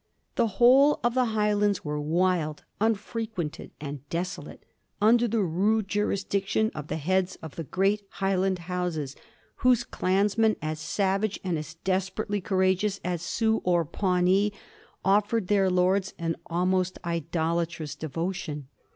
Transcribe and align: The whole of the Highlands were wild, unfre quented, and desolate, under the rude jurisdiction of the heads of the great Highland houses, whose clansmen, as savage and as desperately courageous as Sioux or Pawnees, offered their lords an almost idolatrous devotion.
The 0.33 0.47
whole 0.57 0.99
of 1.03 1.13
the 1.13 1.25
Highlands 1.25 1.85
were 1.85 2.01
wild, 2.01 2.63
unfre 2.81 3.29
quented, 3.29 3.69
and 3.79 4.09
desolate, 4.09 4.65
under 4.99 5.27
the 5.27 5.43
rude 5.43 5.87
jurisdiction 5.87 6.71
of 6.73 6.87
the 6.87 6.97
heads 6.97 7.35
of 7.43 7.55
the 7.55 7.63
great 7.65 8.01
Highland 8.13 8.57
houses, 8.65 9.15
whose 9.57 9.83
clansmen, 9.83 10.55
as 10.59 10.79
savage 10.79 11.39
and 11.43 11.55
as 11.55 11.75
desperately 11.75 12.41
courageous 12.41 12.99
as 13.03 13.21
Sioux 13.21 13.61
or 13.63 13.85
Pawnees, 13.85 14.53
offered 15.05 15.49
their 15.49 15.69
lords 15.69 16.15
an 16.17 16.35
almost 16.47 16.97
idolatrous 17.05 17.93
devotion. 17.93 18.69